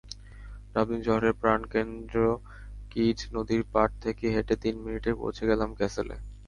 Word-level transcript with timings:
Dublin 0.73 1.01
শহরের 1.03 1.33
প্রাণকেন্দ্র 1.41 2.17
কিজ 2.91 3.17
নদীর 3.35 3.61
পাড় 3.73 3.93
থেকে 4.03 4.25
হেঁটে 4.35 4.55
তিন 4.63 4.75
মিনিটে 4.83 5.11
পৌঁছে 5.15 5.43
গেলাম 5.49 5.69
ক্যাসলে। 5.73 6.15